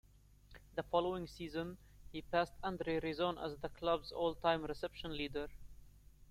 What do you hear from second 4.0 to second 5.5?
all-time reception leader.